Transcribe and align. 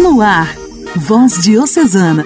No 0.00 0.22
ar, 0.22 0.56
Voz 0.96 1.42
Diocesana, 1.42 2.24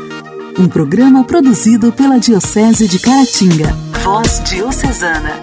um 0.56 0.68
programa 0.68 1.24
produzido 1.24 1.90
pela 1.90 2.20
Diocese 2.20 2.86
de 2.86 3.00
Caratinga. 3.00 3.72
Voz 4.04 4.40
Diocesana. 4.44 5.40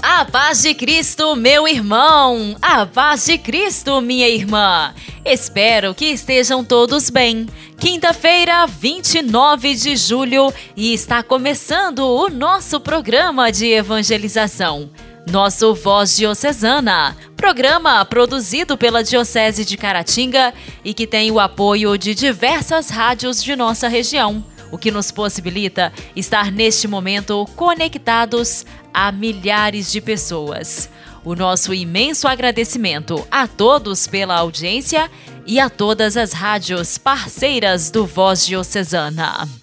A 0.00 0.24
paz 0.24 0.62
de 0.62 0.74
Cristo, 0.74 1.34
meu 1.34 1.66
irmão! 1.66 2.54
A 2.62 2.86
paz 2.86 3.26
de 3.26 3.36
Cristo, 3.36 4.00
minha 4.00 4.28
irmã! 4.28 4.94
Espero 5.24 5.92
que 5.92 6.04
estejam 6.04 6.64
todos 6.64 7.10
bem. 7.10 7.48
Quinta-feira, 7.80 8.64
29 8.64 9.74
de 9.74 9.96
julho, 9.96 10.52
e 10.76 10.94
está 10.94 11.20
começando 11.20 12.06
o 12.06 12.30
nosso 12.30 12.78
programa 12.78 13.50
de 13.50 13.66
evangelização. 13.66 14.88
Nosso 15.30 15.74
Voz 15.74 16.16
Diocesana, 16.16 17.14
programa 17.36 18.02
produzido 18.04 18.78
pela 18.78 19.04
Diocese 19.04 19.62
de 19.62 19.76
Caratinga 19.76 20.54
e 20.82 20.94
que 20.94 21.06
tem 21.06 21.30
o 21.30 21.38
apoio 21.38 21.98
de 21.98 22.14
diversas 22.14 22.88
rádios 22.88 23.42
de 23.42 23.54
nossa 23.54 23.88
região, 23.88 24.42
o 24.72 24.78
que 24.78 24.90
nos 24.90 25.10
possibilita 25.10 25.92
estar 26.16 26.50
neste 26.50 26.88
momento 26.88 27.46
conectados 27.56 28.64
a 28.92 29.12
milhares 29.12 29.92
de 29.92 30.00
pessoas. 30.00 30.88
O 31.22 31.34
nosso 31.34 31.74
imenso 31.74 32.26
agradecimento 32.26 33.26
a 33.30 33.46
todos 33.46 34.06
pela 34.06 34.36
audiência 34.36 35.10
e 35.46 35.60
a 35.60 35.68
todas 35.68 36.16
as 36.16 36.32
rádios 36.32 36.96
parceiras 36.96 37.90
do 37.90 38.06
Voz 38.06 38.46
Diocesana. 38.46 39.57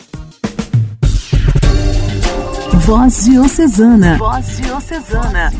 Voz 2.85 3.25
Diocesana. 3.25 4.15
Voz 4.19 4.57
Diocesana. 4.57 5.51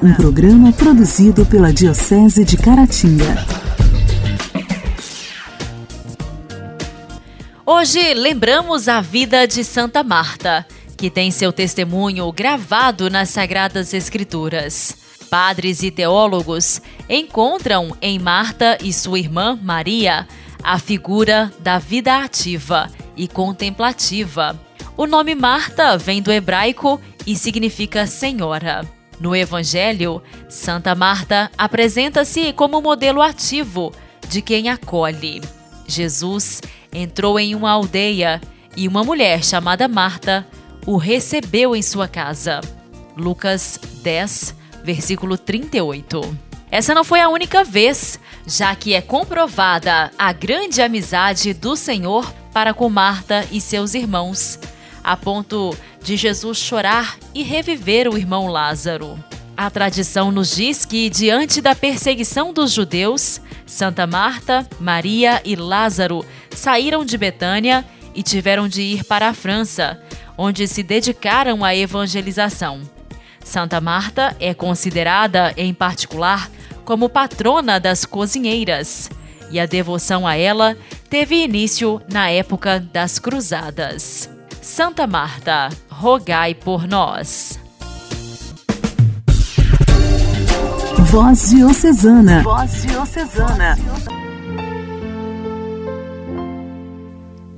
Um 0.00 0.14
programa 0.14 0.72
produzido 0.72 1.44
pela 1.44 1.72
Diocese 1.72 2.44
de 2.44 2.56
Caratinga. 2.56 3.44
Hoje 7.66 8.14
lembramos 8.14 8.86
a 8.86 9.00
vida 9.00 9.44
de 9.44 9.64
Santa 9.64 10.04
Marta, 10.04 10.64
que 10.96 11.10
tem 11.10 11.32
seu 11.32 11.52
testemunho 11.52 12.30
gravado 12.30 13.10
nas 13.10 13.30
Sagradas 13.30 13.92
Escrituras. 13.92 14.96
Padres 15.28 15.82
e 15.82 15.90
teólogos 15.90 16.80
encontram 17.08 17.96
em 18.00 18.20
Marta 18.20 18.78
e 18.80 18.92
sua 18.92 19.18
irmã 19.18 19.58
Maria 19.60 20.28
a 20.62 20.78
figura 20.78 21.52
da 21.58 21.80
vida 21.80 22.18
ativa 22.18 22.88
e 23.16 23.26
contemplativa 23.26 24.56
o 24.96 25.06
nome 25.06 25.34
Marta 25.34 25.96
vem 25.96 26.20
do 26.20 26.30
hebraico 26.30 27.00
e 27.26 27.36
significa 27.36 28.06
senhora. 28.06 28.86
No 29.18 29.34
Evangelho, 29.34 30.22
Santa 30.48 30.94
Marta 30.94 31.50
apresenta-se 31.56 32.52
como 32.52 32.82
modelo 32.82 33.22
ativo 33.22 33.92
de 34.28 34.42
quem 34.42 34.68
acolhe. 34.68 35.40
Jesus 35.86 36.60
entrou 36.92 37.38
em 37.38 37.54
uma 37.54 37.70
aldeia 37.70 38.40
e 38.76 38.88
uma 38.88 39.04
mulher 39.04 39.44
chamada 39.44 39.88
Marta 39.88 40.46
o 40.84 40.96
recebeu 40.96 41.76
em 41.76 41.82
sua 41.82 42.08
casa. 42.08 42.60
Lucas 43.16 43.78
10, 44.02 44.56
versículo 44.82 45.38
38. 45.38 46.36
Essa 46.70 46.94
não 46.94 47.04
foi 47.04 47.20
a 47.20 47.28
única 47.28 47.62
vez, 47.62 48.18
já 48.46 48.74
que 48.74 48.94
é 48.94 49.00
comprovada 49.00 50.10
a 50.18 50.32
grande 50.32 50.80
amizade 50.82 51.52
do 51.52 51.76
Senhor 51.76 52.32
para 52.52 52.74
com 52.74 52.88
Marta 52.88 53.46
e 53.52 53.60
seus 53.60 53.94
irmãos 53.94 54.58
a 55.02 55.16
ponto 55.16 55.76
de 56.02 56.16
Jesus 56.16 56.58
chorar 56.58 57.18
e 57.34 57.42
reviver 57.42 58.08
o 58.08 58.16
irmão 58.16 58.46
Lázaro. 58.46 59.18
A 59.56 59.68
tradição 59.70 60.30
nos 60.30 60.56
diz 60.56 60.84
que, 60.84 61.10
diante 61.10 61.60
da 61.60 61.74
perseguição 61.74 62.52
dos 62.52 62.72
judeus, 62.72 63.40
Santa 63.66 64.06
Marta, 64.06 64.66
Maria 64.80 65.40
e 65.44 65.54
Lázaro 65.54 66.24
saíram 66.50 67.04
de 67.04 67.18
Betânia 67.18 67.84
e 68.14 68.22
tiveram 68.22 68.66
de 68.66 68.82
ir 68.82 69.04
para 69.04 69.28
a 69.28 69.34
França, 69.34 70.00
onde 70.36 70.66
se 70.66 70.82
dedicaram 70.82 71.64
à 71.64 71.74
evangelização. 71.74 72.80
Santa 73.44 73.80
Marta 73.80 74.36
é 74.40 74.54
considerada, 74.54 75.52
em 75.56 75.74
particular, 75.74 76.50
como 76.84 77.08
patrona 77.08 77.78
das 77.78 78.04
cozinheiras, 78.04 79.10
e 79.50 79.60
a 79.60 79.66
devoção 79.66 80.26
a 80.26 80.34
ela 80.34 80.76
teve 81.10 81.44
início 81.44 82.00
na 82.10 82.30
época 82.30 82.80
das 82.80 83.18
Cruzadas. 83.18 84.31
Santa 84.62 85.08
Marta, 85.08 85.70
rogai 85.90 86.54
por 86.54 86.86
nós. 86.86 87.58
Voz 91.10 91.50
Diocesana. 91.50 92.44
Voz 92.44 92.82
Diocesana. 92.82 93.76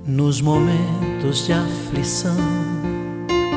Nos 0.06 0.40
momentos 0.40 1.44
de 1.44 1.52
aflição, 1.52 2.38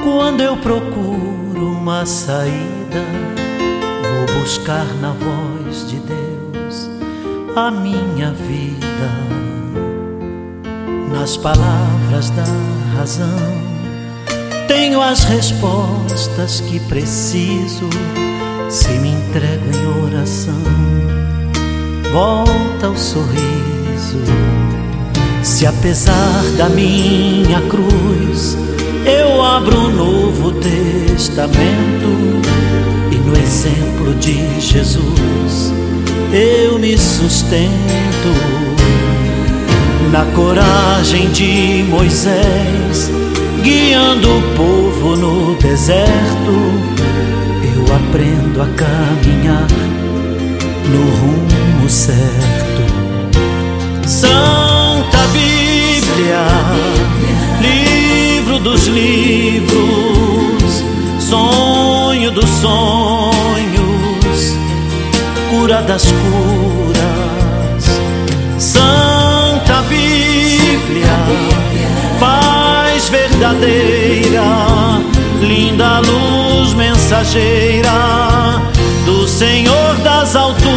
quando 0.04 0.42
eu 0.42 0.58
procuro 0.58 1.72
uma 1.72 2.06
saída, 2.06 3.02
vou 4.28 4.42
buscar 4.42 4.86
na 4.96 5.14
voz 5.14 5.90
de 5.90 6.02
Deus 6.02 6.90
a 7.56 7.72
minha 7.72 8.34
vida 8.34 9.37
nas 11.28 11.36
palavras 11.36 12.30
da 12.30 12.46
razão. 12.96 13.38
Tenho 14.66 15.02
as 15.02 15.26
respostas 15.26 16.62
que 16.62 16.80
preciso 16.80 17.90
se 18.70 18.88
me 19.00 19.10
entrego 19.10 19.66
em 19.76 20.06
oração. 20.06 20.54
Volta 22.14 22.90
o 22.90 22.98
sorriso. 22.98 24.24
Se 25.44 25.66
apesar 25.66 26.44
da 26.58 26.70
minha 26.70 27.60
cruz 27.64 28.58
eu 29.06 29.44
abro 29.44 29.80
um 29.80 29.90
novo 29.90 30.54
testamento 30.54 32.08
e 33.12 33.16
no 33.16 33.38
exemplo 33.38 34.16
de 34.16 34.62
Jesus 34.62 35.74
eu 36.32 36.80
me 36.80 36.98
sustento 36.98 38.67
na 40.12 40.26
coragem 40.34 41.30
de 41.32 41.84
Moisés, 41.90 43.12
guiando 43.62 44.38
o 44.38 44.42
povo 44.56 45.16
no 45.16 45.56
deserto, 45.56 46.52
eu 47.64 47.84
aprendo 47.96 48.62
a 48.62 48.68
caminhar 48.68 49.68
no 50.90 51.02
rumo 51.20 51.90
certo. 51.90 52.82
Santa 54.08 55.20
Bíblia, 55.34 56.48
livro 57.62 58.60
dos 58.60 58.88
livros, 58.88 59.78
sonho 61.20 62.32
dos 62.32 62.50
sonhos, 62.50 63.34
cura 65.50 65.82
das 65.82 66.06
curas. 66.06 66.88
Santa 68.58 68.97
paz 72.20 73.10
verdadeira, 73.10 74.44
linda 75.42 76.00
luz 76.00 76.74
mensageira 76.74 77.92
do 79.06 79.28
Senhor 79.28 79.96
das 80.04 80.36
alturas. 80.36 80.68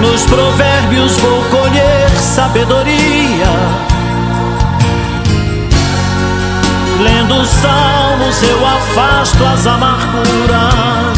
Nos 0.00 0.22
provérbios 0.24 1.16
vou 1.18 1.42
colher 1.44 2.10
sabedoria. 2.18 3.50
Lendo 7.02 7.34
os 7.40 7.48
salmos 7.48 8.42
eu 8.42 8.66
afasto 8.66 9.44
as 9.44 9.66
amarguras 9.66 11.09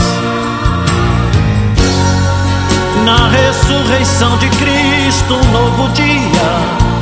na 3.04 3.28
ressurreição 3.28 4.38
de 4.38 4.48
Cristo, 4.50 5.34
um 5.34 5.52
novo 5.52 5.88
dia. 5.90 6.92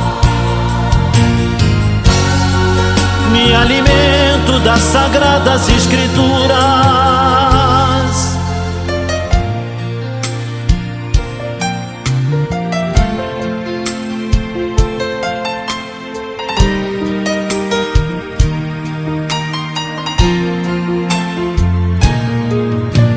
Me 3.31 3.55
alimento 3.55 4.59
das 4.63 4.79
sagradas 4.79 5.69
escrituras. 5.69 7.01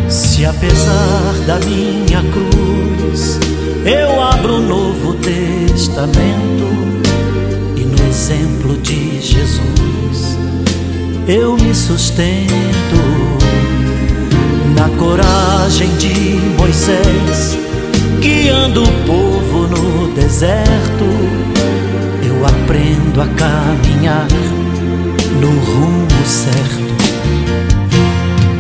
Se 0.08 0.44
apesar 0.46 1.32
da 1.46 1.58
minha 1.58 2.13
eu 11.26 11.56
me 11.56 11.74
sustento 11.74 12.50
na 14.76 14.88
coragem 14.98 15.88
Moisés, 16.58 17.58
guiando 18.20 18.82
o 18.82 18.92
povo 19.06 19.66
no 19.68 20.12
deserto, 20.14 21.04
eu 22.22 22.46
aprendo 22.46 23.22
a 23.22 23.26
caminhar 23.28 24.26
no 25.40 25.50
rumo 25.50 26.26
certo. 26.26 26.94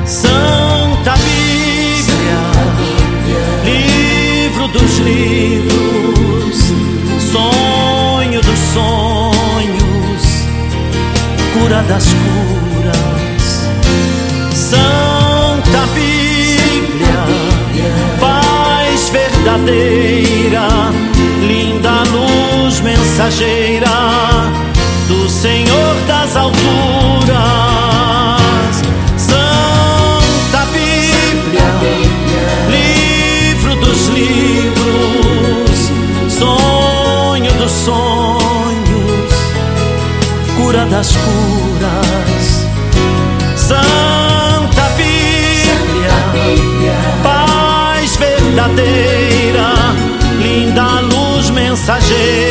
Santa 0.06 1.14
Bíblia, 1.16 2.40
livro 3.64 4.68
dos 4.68 4.98
livros, 4.98 6.72
sonho 7.32 8.40
dos 8.40 8.58
sonhos, 8.72 9.13
cura 11.64 11.82
das 11.88 12.04
curas. 12.04 13.68
Santa 14.54 15.86
Bíblia, 15.94 17.24
paz 18.20 19.08
verdadeira, 19.10 20.68
linda 21.40 22.02
luz 22.12 22.80
mensageira 22.80 23.88
do 25.08 25.28
Senhor 25.28 25.94
das 26.06 26.36
alturas. 26.36 27.03
Linda 50.42 51.00
luz 51.00 51.50
mensageira 51.50 52.43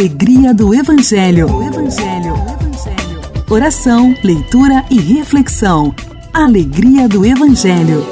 alegria 0.00 0.54
do 0.54 0.74
Evangelho. 0.74 1.46
Evangelho. 1.62 2.34
Evangelho. 2.58 3.44
Oração, 3.50 4.14
leitura 4.24 4.82
e 4.90 4.98
reflexão. 4.98 5.94
Alegria 6.32 7.06
do 7.06 7.22
Evangelho. 7.26 8.02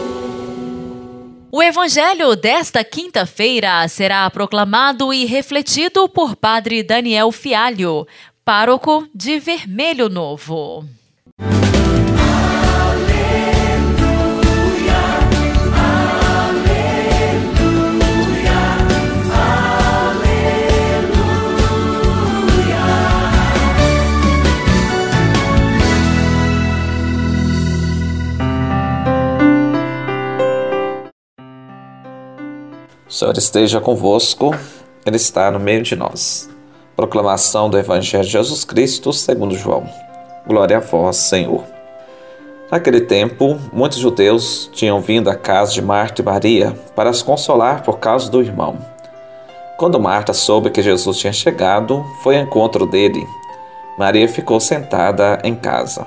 O 1.51 1.63
evangelho 1.63 2.37
desta 2.37 2.85
quinta-feira 2.85 3.89
será 3.89 4.29
proclamado 4.29 5.15
e 5.15 5.25
refletido 5.25 6.07
por 6.11 6.37
Padre 6.37 6.83
Daniel 6.83 7.33
Fialho, 7.33 8.07
pároco 8.45 9.09
de 9.15 9.39
Vermelho 9.39 10.11
Novo. 10.11 10.85
O 33.09 33.13
Senhor 33.13 33.39
esteja 33.39 33.81
convosco, 33.81 34.55
Ele 35.07 35.17
está 35.17 35.51
no 35.51 35.59
meio 35.59 35.83
de 35.83 35.97
nós. 35.97 36.51
Proclamação 36.95 37.71
do 37.71 37.79
Evangelho 37.79 38.23
de 38.23 38.31
Jesus 38.31 38.65
Cristo 38.65 39.15
segundo 39.15 39.57
João. 39.57 39.89
Glória 40.47 40.77
a 40.77 40.81
vós, 40.81 41.17
Senhor. 41.17 41.65
Naquele 42.71 43.01
tempo, 43.01 43.59
muitos 43.73 43.97
judeus 43.97 44.69
tinham 44.75 45.01
vindo 45.01 45.31
à 45.31 45.35
casa 45.35 45.73
de 45.73 45.81
Marta 45.81 46.21
e 46.21 46.25
Maria 46.25 46.79
para 46.95 47.09
as 47.09 47.23
consolar 47.23 47.83
por 47.83 47.99
causa 47.99 48.31
do 48.31 48.43
irmão. 48.43 48.77
Quando 49.79 49.99
Marta 49.99 50.35
soube 50.35 50.69
que 50.69 50.83
Jesus 50.83 51.17
tinha 51.17 51.33
chegado, 51.33 52.05
foi 52.23 52.37
ao 52.37 52.43
encontro 52.43 52.85
dele. 52.85 53.27
Maria 53.97 54.29
ficou 54.29 54.61
sentada 54.61 55.39
em 55.43 55.55
casa. 55.55 56.07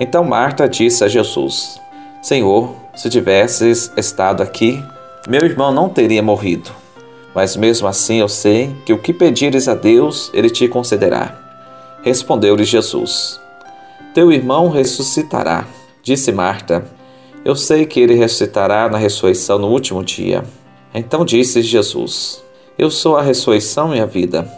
Então 0.00 0.24
Marta 0.24 0.66
disse 0.66 1.04
a 1.04 1.08
Jesus: 1.08 1.78
Senhor, 2.22 2.74
se 2.94 3.10
tivesses 3.10 3.92
estado 3.98 4.42
aqui, 4.42 4.82
meu 5.28 5.44
irmão 5.44 5.70
não 5.70 5.90
teria 5.90 6.22
morrido. 6.22 6.70
Mas 7.34 7.54
mesmo 7.54 7.86
assim 7.86 8.20
eu 8.20 8.28
sei 8.28 8.74
que 8.86 8.94
o 8.94 8.98
que 8.98 9.12
pedires 9.12 9.68
a 9.68 9.74
Deus, 9.74 10.30
ele 10.32 10.48
te 10.48 10.66
concederá. 10.66 11.38
Respondeu-lhe 12.02 12.64
Jesus: 12.64 13.38
Teu 14.14 14.32
irmão 14.32 14.70
ressuscitará. 14.70 15.66
Disse 16.02 16.32
Marta: 16.32 16.84
Eu 17.44 17.54
sei 17.54 17.84
que 17.84 18.00
ele 18.00 18.14
ressuscitará 18.14 18.88
na 18.88 18.96
ressurreição 18.96 19.58
no 19.58 19.68
último 19.68 20.02
dia. 20.02 20.42
Então 20.94 21.26
disse 21.26 21.60
Jesus: 21.60 22.42
Eu 22.78 22.90
sou 22.90 23.14
a 23.16 23.22
ressurreição 23.22 23.94
e 23.94 24.00
a 24.00 24.06
vida. 24.06 24.50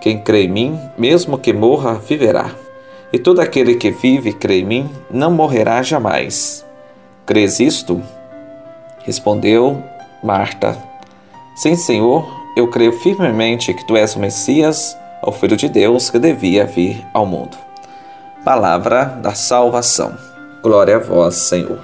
Quem 0.00 0.20
crê 0.20 0.42
em 0.42 0.48
mim, 0.48 0.78
mesmo 0.98 1.38
que 1.38 1.52
morra, 1.52 1.94
viverá. 1.94 2.50
E 3.12 3.18
todo 3.18 3.40
aquele 3.40 3.76
que 3.76 3.92
vive 3.92 4.30
e 4.30 4.34
crê 4.34 4.60
em 4.60 4.64
mim, 4.64 4.90
não 5.10 5.30
morrerá 5.30 5.80
jamais. 5.82 6.64
Crês 7.24 7.60
isto? 7.60 8.02
Respondeu 9.04 9.82
Marta: 10.22 10.76
Sim, 11.54 11.76
Senhor, 11.76 12.26
eu 12.56 12.68
creio 12.68 12.92
firmemente 12.92 13.72
que 13.72 13.86
tu 13.86 13.96
és 13.96 14.16
o 14.16 14.18
Messias, 14.18 14.96
o 15.22 15.32
Filho 15.32 15.56
de 15.56 15.68
Deus 15.68 16.10
que 16.10 16.18
devia 16.18 16.64
vir 16.64 17.06
ao 17.12 17.24
mundo. 17.24 17.56
Palavra 18.44 19.04
da 19.04 19.34
salvação. 19.34 20.16
Glória 20.62 20.96
a 20.96 20.98
vós, 20.98 21.34
Senhor. 21.36 21.78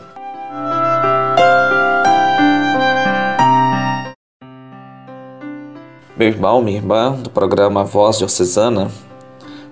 Meu 6.17 6.29
irmão, 6.29 6.63
minha 6.63 6.77
irmã, 6.77 7.13
do 7.13 7.29
programa 7.29 7.85
Voz 7.85 8.19
Diocesana, 8.19 8.89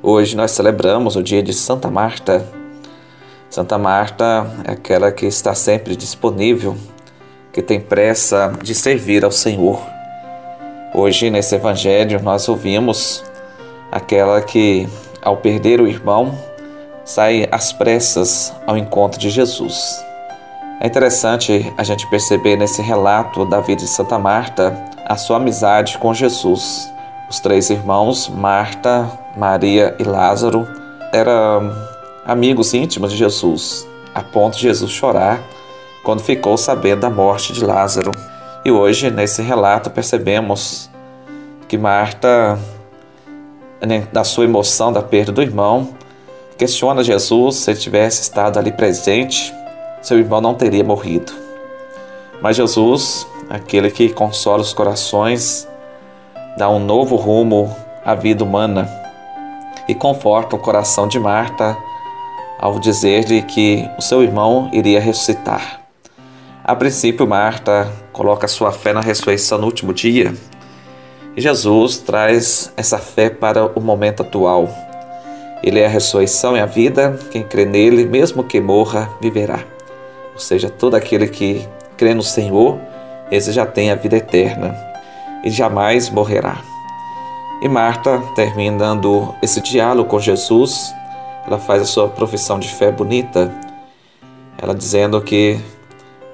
hoje 0.02 0.36
nós 0.36 0.50
celebramos 0.50 1.14
o 1.14 1.22
dia 1.22 1.42
de 1.42 1.52
Santa 1.52 1.88
Marta. 1.88 2.44
Santa 3.48 3.78
Marta 3.78 4.46
é 4.64 4.72
aquela 4.72 5.12
que 5.12 5.24
está 5.24 5.54
sempre 5.54 5.94
disponível, 5.94 6.76
que 7.52 7.60
tem 7.60 7.78
pressa 7.78 8.52
de 8.62 8.74
servir 8.74 9.24
ao 9.24 9.30
Senhor. 9.30 9.80
Hoje, 10.94 11.30
nesse 11.30 11.54
Evangelho, 11.54 12.20
nós 12.22 12.48
ouvimos 12.48 13.22
aquela 13.90 14.40
que, 14.40 14.88
ao 15.20 15.36
perder 15.36 15.80
o 15.80 15.86
irmão, 15.86 16.36
sai 17.04 17.46
às 17.50 17.72
pressas 17.72 18.52
ao 18.66 18.76
encontro 18.76 19.20
de 19.20 19.28
Jesus. 19.28 20.02
É 20.80 20.86
interessante 20.86 21.72
a 21.76 21.84
gente 21.84 22.08
perceber 22.08 22.56
nesse 22.56 22.80
relato 22.80 23.44
da 23.44 23.60
vida 23.60 23.82
de 23.82 23.88
Santa 23.88 24.18
Marta 24.18 24.74
a 25.06 25.16
sua 25.16 25.36
amizade 25.36 25.98
com 25.98 26.14
Jesus. 26.14 26.90
Os 27.28 27.38
três 27.38 27.70
irmãos, 27.70 28.28
Marta, 28.28 29.10
Maria 29.36 29.94
e 29.98 30.04
Lázaro, 30.04 30.66
eram 31.12 31.72
amigos 32.24 32.72
íntimos 32.72 33.12
de 33.12 33.18
Jesus, 33.18 33.86
a 34.14 34.22
ponto 34.22 34.56
de 34.56 34.62
Jesus 34.62 34.90
chorar 34.90 35.40
quando 36.02 36.22
ficou 36.22 36.56
sabendo 36.56 37.00
da 37.00 37.10
morte 37.10 37.52
de 37.52 37.64
Lázaro. 37.64 38.12
E 38.64 38.70
hoje, 38.70 39.10
nesse 39.10 39.42
relato, 39.42 39.90
percebemos 39.90 40.90
que 41.68 41.78
Marta, 41.78 42.58
na 44.12 44.24
sua 44.24 44.44
emoção 44.44 44.92
da 44.92 45.02
perda 45.02 45.32
do 45.32 45.42
irmão, 45.42 45.88
questiona 46.58 47.02
Jesus 47.02 47.56
se 47.56 47.70
ele 47.70 47.80
tivesse 47.80 48.22
estado 48.22 48.58
ali 48.58 48.70
presente, 48.70 49.52
seu 50.00 50.18
irmão 50.18 50.40
não 50.40 50.54
teria 50.54 50.84
morrido. 50.84 51.32
Mas 52.40 52.56
Jesus, 52.56 53.26
aquele 53.48 53.90
que 53.90 54.08
consola 54.08 54.62
os 54.62 54.72
corações, 54.72 55.68
dá 56.56 56.68
um 56.68 56.78
novo 56.78 57.16
rumo 57.16 57.74
à 58.04 58.14
vida 58.14 58.44
humana 58.44 58.88
e 59.88 59.94
conforta 59.94 60.56
o 60.56 60.58
coração 60.58 61.08
de 61.08 61.18
Marta 61.18 61.76
ao 62.58 62.78
dizer-lhe 62.78 63.42
que 63.42 63.88
o 63.98 64.02
seu 64.02 64.22
irmão 64.22 64.70
iria 64.72 65.00
ressuscitar. 65.00 65.81
A 66.64 66.76
princípio, 66.76 67.26
Marta 67.26 67.90
coloca 68.12 68.46
sua 68.46 68.70
fé 68.70 68.92
na 68.92 69.00
ressurreição 69.00 69.58
no 69.58 69.66
último 69.66 69.92
dia 69.92 70.32
e 71.36 71.40
Jesus 71.40 71.98
traz 71.98 72.72
essa 72.76 72.98
fé 72.98 73.28
para 73.28 73.66
o 73.66 73.80
momento 73.80 74.22
atual. 74.22 74.68
Ele 75.60 75.80
é 75.80 75.86
a 75.86 75.88
ressurreição 75.88 76.56
e 76.56 76.60
a 76.60 76.66
vida, 76.66 77.18
quem 77.32 77.42
crê 77.42 77.64
nele, 77.64 78.06
mesmo 78.06 78.44
que 78.44 78.60
morra, 78.60 79.10
viverá. 79.20 79.58
Ou 80.32 80.38
seja, 80.38 80.70
todo 80.70 80.94
aquele 80.94 81.26
que 81.26 81.66
crê 81.96 82.14
no 82.14 82.22
Senhor, 82.22 82.78
esse 83.28 83.50
já 83.50 83.66
tem 83.66 83.90
a 83.90 83.96
vida 83.96 84.16
eterna 84.16 84.72
e 85.42 85.50
jamais 85.50 86.10
morrerá. 86.10 86.58
E 87.60 87.68
Marta, 87.68 88.22
terminando 88.36 89.34
esse 89.42 89.60
diálogo 89.60 90.08
com 90.08 90.20
Jesus, 90.20 90.94
ela 91.44 91.58
faz 91.58 91.82
a 91.82 91.86
sua 91.86 92.08
profissão 92.08 92.60
de 92.60 92.68
fé 92.68 92.92
bonita, 92.92 93.52
ela 94.58 94.74
dizendo 94.74 95.20
que 95.20 95.60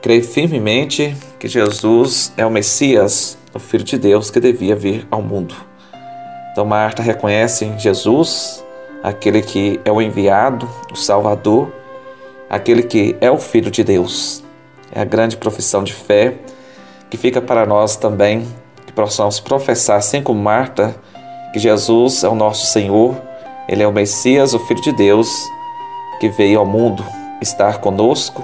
crê 0.08 0.22
firmemente 0.22 1.14
que 1.38 1.46
Jesus 1.46 2.32
é 2.34 2.46
o 2.46 2.50
Messias, 2.50 3.36
o 3.52 3.58
Filho 3.58 3.84
de 3.84 3.98
Deus 3.98 4.30
que 4.30 4.40
devia 4.40 4.74
vir 4.74 5.06
ao 5.10 5.20
mundo. 5.20 5.54
Então 6.50 6.64
Marta 6.64 7.02
reconhece 7.02 7.66
em 7.66 7.78
Jesus 7.78 8.64
aquele 9.02 9.42
que 9.42 9.78
é 9.84 9.92
o 9.92 10.00
enviado, 10.00 10.66
o 10.90 10.96
Salvador, 10.96 11.70
aquele 12.48 12.84
que 12.84 13.16
é 13.20 13.30
o 13.30 13.36
Filho 13.36 13.70
de 13.70 13.84
Deus. 13.84 14.42
É 14.90 15.02
a 15.02 15.04
grande 15.04 15.36
profissão 15.36 15.84
de 15.84 15.92
fé 15.92 16.36
que 17.10 17.18
fica 17.18 17.42
para 17.42 17.66
nós 17.66 17.94
também, 17.94 18.48
que 18.86 18.94
possamos 18.94 19.38
professar, 19.38 19.98
assim 19.98 20.22
como 20.22 20.40
Marta, 20.40 20.96
que 21.52 21.58
Jesus 21.58 22.24
é 22.24 22.28
o 22.30 22.34
nosso 22.34 22.64
Senhor, 22.64 23.14
Ele 23.68 23.82
é 23.82 23.86
o 23.86 23.92
Messias, 23.92 24.54
o 24.54 24.58
Filho 24.58 24.80
de 24.80 24.92
Deus, 24.92 25.28
que 26.18 26.30
veio 26.30 26.60
ao 26.60 26.64
mundo 26.64 27.04
estar 27.42 27.76
conosco. 27.82 28.42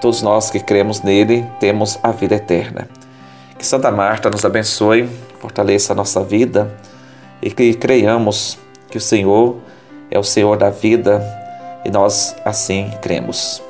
Todos 0.00 0.22
nós 0.22 0.50
que 0.50 0.60
cremos 0.60 1.02
nele 1.02 1.46
temos 1.60 1.98
a 2.02 2.10
vida 2.10 2.34
eterna. 2.34 2.88
Que 3.58 3.66
Santa 3.66 3.90
Marta 3.90 4.30
nos 4.30 4.44
abençoe, 4.44 5.06
fortaleça 5.38 5.92
a 5.92 5.96
nossa 5.96 6.24
vida 6.24 6.74
e 7.42 7.50
que 7.50 7.74
creiamos 7.74 8.58
que 8.88 8.96
o 8.96 9.00
Senhor 9.00 9.58
é 10.10 10.18
o 10.18 10.24
Senhor 10.24 10.56
da 10.56 10.70
vida 10.70 11.22
e 11.84 11.90
nós 11.90 12.34
assim 12.44 12.90
cremos. 13.02 13.62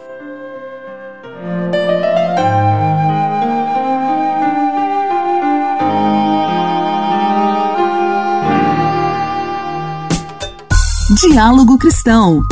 Diálogo 11.20 11.76
Cristão. 11.76 12.42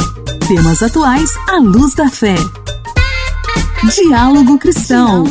Temas 0.49 0.83
atuais 0.83 1.31
à 1.49 1.59
luz 1.59 1.95
da 1.95 2.11
fé. 2.11 2.35
Diálogo 3.87 4.59
Cristão. 4.59 5.25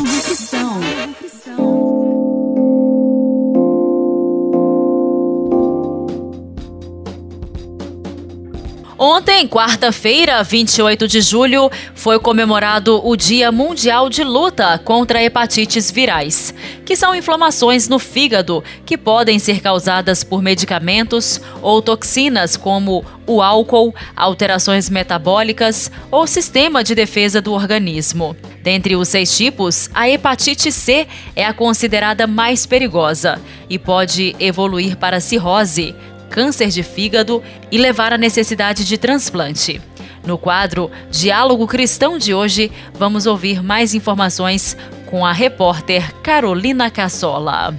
Ontem, 9.09 9.47
quarta-feira, 9.47 10.43
28 10.43 11.07
de 11.07 11.21
julho, 11.21 11.71
foi 11.95 12.19
comemorado 12.19 12.99
o 13.07 13.15
Dia 13.15 13.53
Mundial 13.53 14.09
de 14.09 14.21
Luta 14.21 14.77
contra 14.79 15.23
Hepatites 15.23 15.89
Virais, 15.89 16.53
que 16.85 16.93
são 16.93 17.15
inflamações 17.15 17.87
no 17.87 17.99
fígado 17.99 18.61
que 18.85 18.97
podem 18.97 19.39
ser 19.39 19.61
causadas 19.61 20.25
por 20.25 20.41
medicamentos 20.41 21.39
ou 21.61 21.81
toxinas 21.81 22.57
como 22.57 23.05
o 23.25 23.41
álcool, 23.41 23.95
alterações 24.13 24.89
metabólicas 24.89 25.89
ou 26.11 26.27
sistema 26.27 26.83
de 26.83 26.93
defesa 26.93 27.41
do 27.41 27.53
organismo. 27.53 28.35
Dentre 28.61 28.97
os 28.97 29.07
seis 29.07 29.35
tipos, 29.35 29.89
a 29.93 30.09
hepatite 30.09 30.69
C 30.69 31.07
é 31.33 31.45
a 31.45 31.53
considerada 31.53 32.27
mais 32.27 32.65
perigosa 32.65 33.39
e 33.69 33.79
pode 33.79 34.35
evoluir 34.37 34.97
para 34.97 35.21
cirrose, 35.21 35.95
câncer 36.29 36.69
de 36.69 36.83
fígado 36.83 37.43
e 37.71 37.77
levar 37.77 38.13
à 38.13 38.17
necessidade 38.17 38.85
de 38.85 38.97
transplante. 38.97 39.81
No 40.25 40.37
quadro 40.37 40.91
Diálogo 41.09 41.65
Cristão 41.67 42.17
de 42.17 42.33
hoje, 42.33 42.71
vamos 42.93 43.25
ouvir 43.25 43.63
mais 43.63 43.93
informações 43.93 44.75
com 45.05 45.25
a 45.25 45.31
repórter 45.31 46.13
Carolina 46.21 46.91
Cassola. 46.91 47.73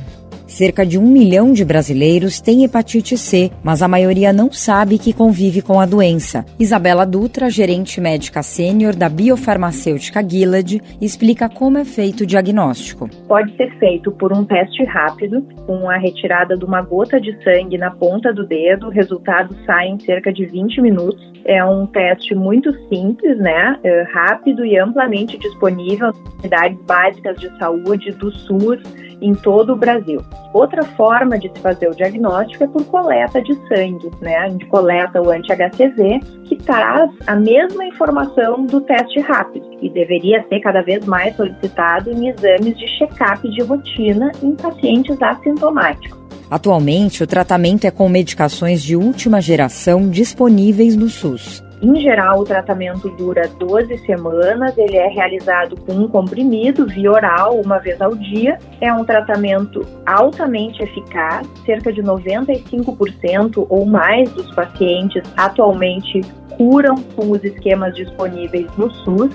Cerca 0.59 0.85
de 0.85 0.99
um 0.99 1.07
milhão 1.07 1.53
de 1.53 1.65
brasileiros 1.65 2.41
têm 2.41 2.65
hepatite 2.65 3.17
C, 3.17 3.49
mas 3.63 3.81
a 3.81 3.87
maioria 3.87 4.33
não 4.33 4.51
sabe 4.51 4.99
que 4.99 5.13
convive 5.13 5.63
com 5.63 5.79
a 5.79 5.87
doença. 5.87 6.45
Isabela 6.59 7.07
Dutra, 7.07 7.49
gerente 7.49 8.01
médica 8.01 8.43
sênior 8.43 8.97
da 8.97 9.09
biofarmacêutica 9.09 10.21
Gilead, 10.29 10.83
explica 11.01 11.49
como 11.49 11.79
é 11.79 11.85
feito 11.85 12.25
o 12.25 12.27
diagnóstico. 12.27 13.09
Pode 13.29 13.57
ser 13.57 13.71
feito 13.79 14.11
por 14.11 14.33
um 14.33 14.45
teste 14.45 14.83
rápido, 14.83 15.47
com 15.65 15.89
a 15.89 15.97
retirada 15.97 16.57
de 16.57 16.65
uma 16.65 16.83
gota 16.83 17.21
de 17.21 17.41
sangue 17.45 17.79
na 17.79 17.93
ponta 17.93 18.35
do 18.35 18.45
dedo. 18.45 18.89
O 18.89 18.91
resultado 18.91 19.55
sai 19.65 19.87
em 19.87 20.01
cerca 20.01 20.33
de 20.33 20.45
20 20.45 20.81
minutos. 20.81 21.25
É 21.45 21.65
um 21.65 21.87
teste 21.87 22.35
muito 22.35 22.73
simples, 22.89 23.39
né? 23.39 23.79
É 23.85 24.03
rápido 24.13 24.67
e 24.67 24.77
amplamente 24.77 25.39
disponível 25.39 26.09
nas 26.09 26.35
unidades 26.41 26.79
básicas 26.85 27.39
de 27.39 27.59
saúde 27.59 28.11
do 28.11 28.33
SUS 28.33 28.81
em 29.21 29.35
todo 29.35 29.73
o 29.73 29.77
Brasil. 29.77 30.21
Outra 30.53 30.83
forma 30.83 31.39
de 31.39 31.49
se 31.49 31.61
fazer 31.61 31.89
o 31.89 31.95
diagnóstico 31.95 32.65
é 32.65 32.67
por 32.67 32.85
coleta 32.87 33.43
de 33.43 33.55
sangue, 33.69 34.11
né? 34.21 34.37
A 34.37 34.49
gente 34.49 34.67
coleta 34.67 35.21
o 35.21 35.31
anti-HCV, 35.31 36.21
que 36.45 36.57
traz 36.57 37.11
a 37.27 37.37
mesma 37.37 37.85
informação 37.87 38.65
do 38.65 38.81
teste 38.81 39.21
rápido 39.21 39.67
e 39.83 39.91
deveria 39.91 40.45
ser 40.49 40.61
cada 40.61 40.83
vez 40.83 41.05
mais 41.07 41.37
solicitado 41.37 42.11
em 42.11 42.29
exames 42.29 42.79
de 42.79 42.87
check-up 42.99 43.49
de 43.49 43.63
rotina 43.63 44.33
em 44.43 44.55
pacientes 44.55 45.21
assintomáticos. 45.21 46.19
Atualmente, 46.51 47.23
o 47.23 47.27
tratamento 47.27 47.87
é 47.87 47.91
com 47.91 48.09
medicações 48.09 48.83
de 48.83 48.97
última 48.97 49.41
geração 49.41 50.09
disponíveis 50.09 50.97
no 50.97 51.09
SUS. 51.09 51.68
Em 51.81 52.01
geral, 52.01 52.41
o 52.41 52.45
tratamento 52.45 53.09
dura 53.11 53.49
12 53.57 53.99
semanas, 53.99 54.77
ele 54.77 54.97
é 54.97 55.07
realizado 55.07 55.77
com 55.83 55.93
um 55.93 56.09
comprimido 56.09 56.87
via 56.87 57.13
oral 57.13 57.61
uma 57.61 57.79
vez 57.79 58.01
ao 58.01 58.17
dia. 58.17 58.59
É 58.81 58.93
um 58.93 59.05
tratamento 59.05 59.87
altamente 60.05 60.83
eficaz, 60.83 61.47
cerca 61.65 61.93
de 61.93 62.03
95% 62.03 63.65
ou 63.69 63.87
mais 63.87 64.31
dos 64.33 64.53
pacientes 64.55 65.23
atualmente 65.37 66.21
curam 66.57 66.97
com 67.15 67.31
os 67.31 67.45
esquemas 67.45 67.95
disponíveis 67.95 68.67
no 68.77 68.91
SUS. 68.91 69.31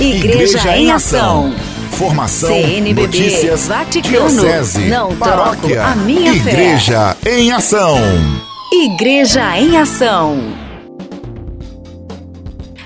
Igreja 0.00 0.76
em 0.76 0.90
Ação. 0.90 1.52
Formação, 2.02 2.48
CNBB, 2.48 3.02
notícias, 3.02 3.68
Vaticano, 3.68 4.28
diocese, 4.28 4.86
não 4.88 5.14
paróquia, 5.16 5.84
a 5.84 5.94
minha 5.94 6.34
Igreja 6.34 7.16
fé. 7.20 7.38
em 7.38 7.52
Ação. 7.52 7.96
Igreja 8.72 9.56
em 9.56 9.76
Ação. 9.78 10.36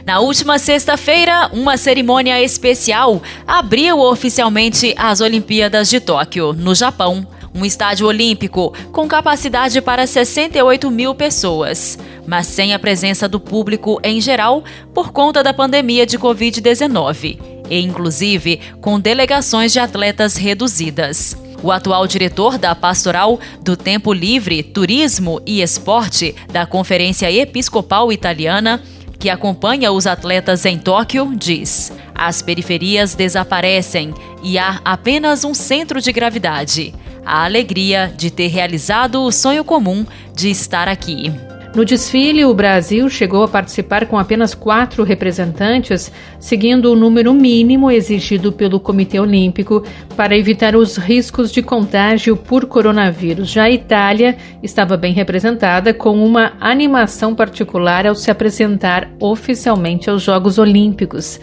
Na 0.05 0.21
última 0.21 0.59
sexta-feira, 0.59 1.49
uma 1.55 1.79
cerimônia 1.79 2.43
especial 2.43 3.23
abriu 3.47 4.01
oficialmente 4.01 4.95
as 4.99 5.23
Olimpíadas 5.23 5.89
de 5.89 5.99
Tóquio, 5.99 6.53
no 6.53 6.75
Japão. 6.75 7.27
Um 7.55 7.65
estádio 7.65 8.07
olímpico 8.07 8.75
com 8.93 9.09
capacidade 9.09 9.81
para 9.81 10.07
68 10.07 10.91
mil 10.91 11.15
pessoas, 11.15 11.99
mas 12.27 12.49
sem 12.49 12.75
a 12.75 12.79
presença 12.79 13.27
do 13.27 13.41
público 13.41 13.99
em 14.05 14.21
geral 14.21 14.63
por 14.93 15.11
conta 15.11 15.43
da 15.43 15.55
pandemia 15.55 16.05
de 16.05 16.19
Covid-19 16.19 17.56
e 17.71 17.81
inclusive 17.81 18.61
com 18.81 18.99
delegações 19.01 19.73
de 19.73 19.79
atletas 19.79 20.37
reduzidas. 20.37 21.37
O 21.63 21.73
atual 21.73 22.07
diretor 22.07 22.59
da 22.59 22.75
Pastoral 22.75 23.41
do 23.63 23.77
Tempo 23.77 24.13
Livre, 24.13 24.63
Turismo 24.63 25.41
e 25.47 25.63
Esporte 25.63 26.35
da 26.53 26.67
Conferência 26.67 27.33
Episcopal 27.33 28.13
Italiana, 28.13 28.83
que 29.19 29.31
acompanha 29.31 29.91
os 29.91 30.07
atletas 30.07 30.67
em 30.67 30.79
Tóquio, 30.79 31.33
diz: 31.35 31.93
as 32.15 32.43
periferias 32.43 33.15
desaparecem 33.15 34.13
e 34.43 34.59
há 34.59 34.81
apenas 34.85 35.45
um 35.45 35.55
centro 35.55 36.01
de 36.01 36.13
gravidade 36.13 36.95
a 37.27 37.45
alegria 37.45 38.13
de 38.17 38.31
ter 38.31 38.47
realizado 38.47 39.21
o 39.21 39.33
sonho 39.33 39.65
comum 39.65 40.07
de 40.33 40.49
estar 40.49 40.89
aqui. 40.89 41.33
No 41.77 41.85
desfile, 41.85 42.43
o 42.43 42.55
Brasil 42.55 43.07
chegou 43.11 43.45
a 43.45 43.49
participar 43.49 44.07
com 44.07 44.19
apenas 44.19 44.55
quatro 44.55 45.05
representantes, 45.05 46.11
seguindo 46.41 46.91
o 46.91 46.97
número 46.97 47.35
mínimo 47.35 47.91
exigido 47.91 48.51
pelo 48.51 48.81
Comitê 48.81 49.21
Olímpico 49.21 49.85
para 50.17 50.35
evitar 50.35 50.75
os 50.75 50.97
riscos 50.97 51.53
de 51.53 51.61
contágio 51.61 52.35
por 52.35 52.65
coronavírus. 52.65 53.51
Já 53.51 53.65
a 53.65 53.71
Itália 53.71 54.39
estava 54.63 54.97
bem 54.97 55.13
representada, 55.13 55.93
com 55.93 56.25
uma 56.25 56.55
animação 56.59 57.35
particular 57.35 58.07
ao 58.07 58.15
se 58.15 58.31
apresentar 58.31 59.11
oficialmente 59.21 60.09
aos 60.09 60.23
Jogos 60.23 60.57
Olímpicos 60.57 61.39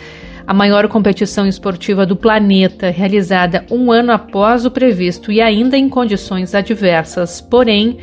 a 0.48 0.54
maior 0.54 0.88
competição 0.88 1.48
esportiva 1.48 2.08
do 2.08 2.16
planeta, 2.16 2.90
realizada 2.90 3.66
um 3.70 3.92
ano 3.92 4.12
após 4.12 4.66
o 4.66 4.72
previsto 4.72 5.32
e 5.32 5.40
ainda 5.40 5.78
em 5.78 5.88
condições 5.88 6.56
adversas. 6.56 7.40
Porém, 7.40 8.00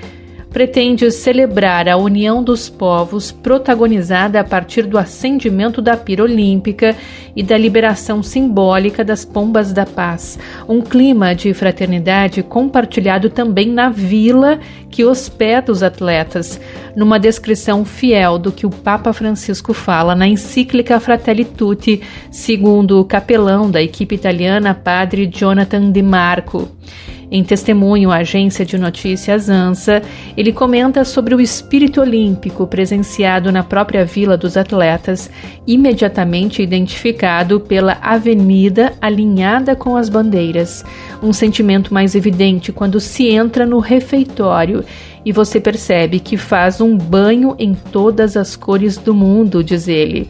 pretende 0.51 1.11
celebrar 1.13 1.89
a 1.89 1.97
união 1.97 2.43
dos 2.43 2.69
povos 2.69 3.31
protagonizada 3.31 4.41
a 4.41 4.45
partir 4.45 4.83
do 4.83 4.99
acendimento 4.99 5.81
da 5.81 5.97
pira 5.97 6.25
olímpica 6.25 6.97
e 7.37 7.43
da 7.43 7.57
liberação 7.57 8.23
simbólica 8.23 9.05
das 9.05 9.25
pombas 9.25 9.73
da 9.73 9.87
paz. 9.87 10.39
Um 10.69 10.81
clima 10.81 11.35
de 11.35 11.55
fraternidade 11.55 12.43
compartilhado 12.43 13.31
também 13.31 13.69
na 13.69 13.89
vila 13.89 14.59
que 14.91 15.05
hospeda 15.05 15.71
os 15.71 15.83
atletas, 15.83 16.61
numa 16.97 17.19
descrição 17.19 17.85
fiel 17.85 18.37
do 18.37 18.51
que 18.51 18.67
o 18.67 18.71
Papa 18.71 19.13
Francisco 19.13 19.73
fala 19.73 20.17
na 20.17 20.27
encíclica 20.27 20.99
Fratelli 20.99 21.45
Tutti, 21.45 22.03
segundo 22.31 22.99
o 22.99 23.05
capelão 23.05 23.71
da 23.71 23.81
equipe 23.81 24.17
italiana, 24.17 24.75
padre 24.75 25.27
Jonathan 25.27 25.93
Di 25.93 26.03
Marco. 26.03 26.69
Em 27.33 27.45
testemunho 27.45 28.11
à 28.11 28.17
agência 28.17 28.67
de 28.67 28.77
notícias 28.77 29.49
ANSA, 29.49 30.03
ele 30.37 30.53
comenta 30.53 31.05
sobre 31.05 31.33
o 31.33 31.41
espírito 31.41 32.01
olímpico 32.01 32.67
presenciado 32.67 33.53
na 33.53 33.63
própria 33.63 34.05
Vila 34.05 34.37
dos 34.37 34.57
Atletas, 34.57 35.31
imediatamente 35.65 36.61
identificado 36.61 37.61
pela 37.61 37.99
avenida 38.03 38.95
alinhada 39.01 39.77
com 39.77 39.97
as 39.97 40.09
bandeiras. 40.09 40.85
Um 41.23 41.33
sentimento 41.33 41.95
mais 41.95 42.17
evidente 42.17 42.73
quando 42.73 42.99
se 42.99 43.29
entra 43.29 43.65
no 43.65 43.79
refeitório 43.79 44.85
e 45.25 45.31
você 45.31 45.61
percebe 45.61 46.19
que 46.19 46.37
faz 46.37 46.81
um 46.81 46.99
banho 46.99 47.55
em 47.61 47.75
todas 47.75 48.37
as 48.37 48.57
cores 48.57 48.97
do 48.97 49.15
mundo, 49.15 49.63
diz 49.63 49.87
ele. 49.87 50.29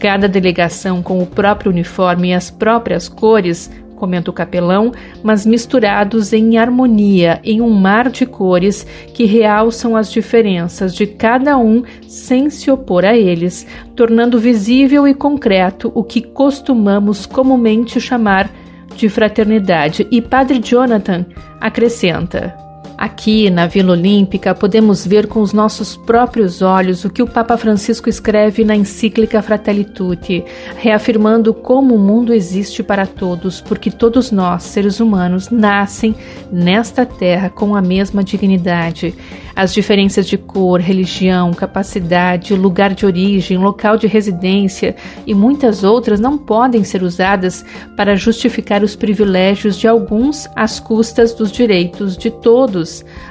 Cada 0.00 0.26
delegação 0.26 1.00
com 1.00 1.22
o 1.22 1.26
próprio 1.26 1.70
uniforme 1.70 2.30
e 2.30 2.34
as 2.34 2.50
próprias 2.50 3.08
cores 3.08 3.70
comenta 3.94 4.30
o 4.30 4.34
capelão, 4.34 4.92
mas 5.22 5.46
misturados 5.46 6.32
em 6.32 6.58
harmonia, 6.58 7.40
em 7.44 7.60
um 7.60 7.70
mar 7.70 8.10
de 8.10 8.26
cores 8.26 8.86
que 9.12 9.24
realçam 9.24 9.96
as 9.96 10.10
diferenças 10.10 10.94
de 10.94 11.06
cada 11.06 11.56
um 11.56 11.82
sem 12.06 12.50
se 12.50 12.70
opor 12.70 13.04
a 13.04 13.16
eles, 13.16 13.66
tornando 13.96 14.38
visível 14.38 15.06
e 15.06 15.14
concreto 15.14 15.90
o 15.94 16.02
que 16.02 16.20
costumamos 16.20 17.26
comumente 17.26 18.00
chamar 18.00 18.50
de 18.96 19.08
fraternidade. 19.08 20.06
E 20.10 20.20
Padre 20.20 20.58
Jonathan 20.58 21.26
acrescenta. 21.60 22.73
Aqui, 22.96 23.50
na 23.50 23.66
Vila 23.66 23.92
Olímpica, 23.92 24.54
podemos 24.54 25.04
ver 25.04 25.26
com 25.26 25.40
os 25.40 25.52
nossos 25.52 25.96
próprios 25.96 26.62
olhos 26.62 27.04
o 27.04 27.10
que 27.10 27.22
o 27.22 27.26
Papa 27.26 27.56
Francisco 27.56 28.08
escreve 28.08 28.64
na 28.64 28.76
encíclica 28.76 29.42
Fratelli 29.42 29.84
Tutti, 29.84 30.44
reafirmando 30.76 31.52
como 31.52 31.96
o 31.96 31.98
mundo 31.98 32.32
existe 32.32 32.84
para 32.84 33.04
todos, 33.04 33.60
porque 33.60 33.90
todos 33.90 34.30
nós, 34.30 34.62
seres 34.62 35.00
humanos, 35.00 35.50
nascem 35.50 36.14
nesta 36.52 37.04
terra 37.04 37.50
com 37.50 37.74
a 37.74 37.82
mesma 37.82 38.22
dignidade. 38.22 39.14
As 39.56 39.72
diferenças 39.72 40.26
de 40.26 40.36
cor, 40.36 40.80
religião, 40.80 41.52
capacidade, 41.54 42.54
lugar 42.54 42.92
de 42.92 43.06
origem, 43.06 43.56
local 43.56 43.96
de 43.96 44.08
residência 44.08 44.96
e 45.24 45.32
muitas 45.32 45.84
outras 45.84 46.18
não 46.18 46.36
podem 46.36 46.82
ser 46.82 47.04
usadas 47.04 47.64
para 47.96 48.16
justificar 48.16 48.82
os 48.82 48.96
privilégios 48.96 49.78
de 49.78 49.86
alguns 49.86 50.48
às 50.56 50.80
custas 50.80 51.32
dos 51.32 51.52
direitos 51.52 52.16
de 52.16 52.30
todos. 52.30 52.83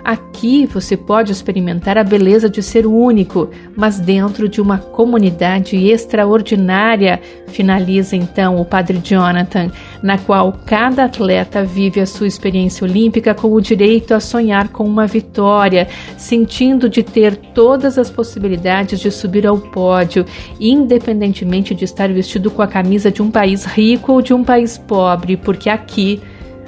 Aqui 0.03 0.65
você 0.65 0.97
pode 0.97 1.31
experimentar 1.31 1.97
a 1.97 2.03
beleza 2.03 2.49
de 2.49 2.61
ser 2.61 2.85
único, 2.85 3.49
mas 3.75 3.99
dentro 3.99 4.49
de 4.49 4.61
uma 4.61 4.77
comunidade 4.77 5.75
extraordinária, 5.75 7.19
finaliza 7.47 8.15
então 8.15 8.59
o 8.59 8.65
Padre 8.65 8.99
Jonathan, 9.03 9.71
na 10.01 10.17
qual 10.17 10.53
cada 10.65 11.05
atleta 11.05 11.63
vive 11.63 12.01
a 12.01 12.05
sua 12.05 12.27
experiência 12.27 12.85
olímpica 12.85 13.33
com 13.33 13.51
o 13.53 13.61
direito 13.61 14.13
a 14.13 14.19
sonhar 14.19 14.69
com 14.69 14.83
uma 14.83 15.07
vitória 15.07 15.87
sentindo 16.17 16.89
de 16.89 17.03
ter 17.03 17.35
todas 17.35 17.97
as 17.97 18.09
possibilidades 18.09 18.99
de 18.99 19.11
subir 19.11 19.45
ao 19.45 19.57
pódio, 19.57 20.25
independentemente 20.59 21.75
de 21.75 21.85
estar 21.85 22.11
vestido 22.11 22.49
com 22.49 22.61
a 22.61 22.67
camisa 22.67 23.11
de 23.11 23.21
um 23.21 23.29
país 23.29 23.65
rico 23.65 24.13
ou 24.13 24.21
de 24.21 24.33
um 24.33 24.43
país 24.43 24.77
pobre, 24.77 25.37
porque 25.37 25.69
aqui 25.69 26.21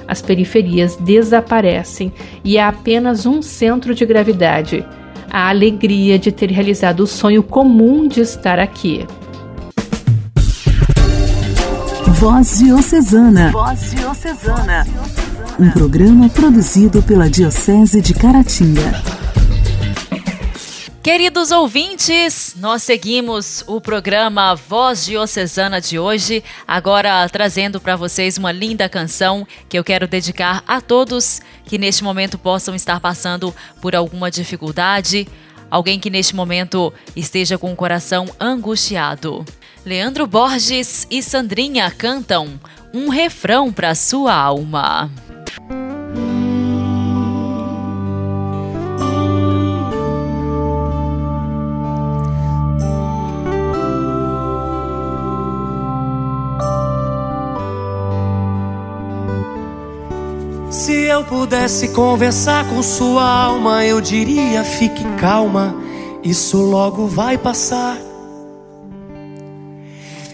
as 0.06 0.22
periferias 0.22 0.96
desaparecem 0.96 2.12
e 2.44 2.58
há 2.58 2.68
apenas 2.68 3.26
um 3.26 3.42
centro 3.42 3.94
de 3.94 4.04
gravidade. 4.06 4.84
A 5.30 5.48
alegria 5.48 6.18
de 6.18 6.30
ter 6.30 6.50
realizado 6.50 7.00
o 7.00 7.06
sonho 7.06 7.42
comum 7.42 8.06
de 8.06 8.20
estar 8.20 8.58
aqui. 8.58 9.06
Voz 12.18 12.58
Diocesana. 12.58 13.50
Voz 13.50 13.90
Diocesana. 13.90 14.86
Um 15.58 15.70
programa 15.70 16.28
produzido 16.28 17.02
pela 17.02 17.28
Diocese 17.28 18.00
de 18.00 18.14
Caratinga. 18.14 19.25
Queridos 21.06 21.52
ouvintes, 21.52 22.56
nós 22.58 22.82
seguimos 22.82 23.62
o 23.68 23.80
programa 23.80 24.56
Voz 24.56 25.04
Diocesana 25.06 25.80
de 25.80 26.00
hoje, 26.00 26.42
agora 26.66 27.28
trazendo 27.28 27.80
para 27.80 27.94
vocês 27.94 28.36
uma 28.36 28.50
linda 28.50 28.88
canção 28.88 29.46
que 29.68 29.78
eu 29.78 29.84
quero 29.84 30.08
dedicar 30.08 30.64
a 30.66 30.80
todos 30.80 31.40
que 31.64 31.78
neste 31.78 32.02
momento 32.02 32.36
possam 32.36 32.74
estar 32.74 32.98
passando 32.98 33.54
por 33.80 33.94
alguma 33.94 34.32
dificuldade, 34.32 35.28
alguém 35.70 36.00
que 36.00 36.10
neste 36.10 36.34
momento 36.34 36.92
esteja 37.14 37.56
com 37.56 37.72
o 37.72 37.76
coração 37.76 38.26
angustiado. 38.40 39.44
Leandro 39.84 40.26
Borges 40.26 41.06
e 41.08 41.22
Sandrinha 41.22 41.88
cantam 41.88 42.60
um 42.92 43.10
refrão 43.10 43.72
para 43.72 43.94
sua 43.94 44.34
alma. 44.34 45.08
Se 45.56 45.85
eu 61.16 61.24
pudesse 61.24 61.88
conversar 61.88 62.68
com 62.68 62.82
sua 62.82 63.24
alma, 63.24 63.84
eu 63.86 64.00
diria: 64.02 64.62
fique 64.62 65.02
calma, 65.18 65.74
isso 66.22 66.58
logo 66.58 67.06
vai 67.06 67.38
passar. 67.38 67.96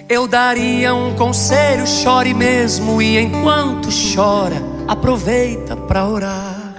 Eu 0.09 0.27
daria 0.27 0.93
um 0.93 1.15
conselho, 1.15 1.87
chore 1.87 2.35
mesmo, 2.35 3.01
e 3.01 3.17
enquanto 3.17 3.89
chora, 4.15 4.61
aproveita 4.89 5.77
para 5.77 6.05
orar. 6.07 6.75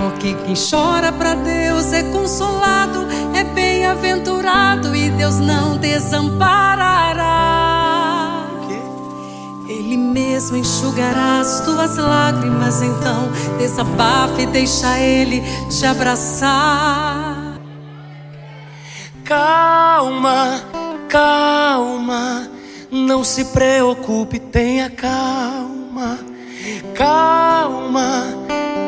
Porque 0.00 0.34
quem 0.46 0.54
chora 0.54 1.12
para 1.12 1.34
Deus 1.34 1.92
é 1.92 2.02
consolado, 2.04 3.06
é 3.34 3.44
bem-aventurado 3.44 4.96
e 4.96 5.10
Deus 5.10 5.38
não 5.38 5.76
desamparará. 5.76 7.61
Ele 9.92 9.98
mesmo 9.98 10.56
enxugará 10.56 11.40
as 11.40 11.60
tuas 11.60 11.98
lágrimas, 11.98 12.80
então 12.80 13.30
desabafe 13.58 14.42
e 14.42 14.46
deixa 14.46 14.98
Ele 14.98 15.42
te 15.68 15.84
abraçar. 15.84 17.58
Calma, 19.22 20.62
calma, 21.10 22.48
não 22.90 23.22
se 23.22 23.44
preocupe, 23.46 24.38
tenha 24.38 24.88
calma. 24.88 26.18
Calma, 26.94 28.24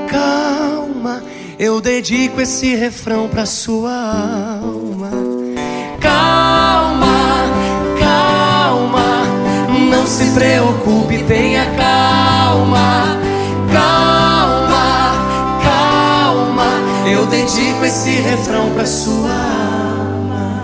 calma, 0.08 1.22
eu 1.58 1.82
dedico 1.82 2.40
esse 2.40 2.74
refrão 2.74 3.28
pra 3.28 3.44
sua 3.44 3.92
alma. 3.92 4.73
Se 10.14 10.30
preocupe, 10.30 11.24
tenha 11.24 11.66
calma. 11.76 13.18
calma, 13.72 15.12
calma. 15.60 16.66
Eu 17.10 17.26
dedico 17.26 17.84
esse 17.84 18.10
refrão 18.20 18.70
pra 18.70 18.86
sua 18.86 19.28
alma. 19.28 20.54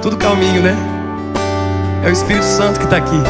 Tudo 0.00 0.16
calminho, 0.16 0.62
né? 0.62 0.76
É 2.04 2.08
o 2.08 2.12
Espírito 2.12 2.44
Santo 2.44 2.78
que 2.78 2.84
está 2.84 2.98
aqui. 2.98 3.20